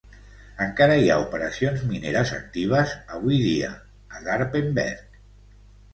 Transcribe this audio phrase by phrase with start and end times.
[0.67, 3.71] Encara hi ha operacions mineres actives avui dia
[4.19, 5.25] a Garpenberg.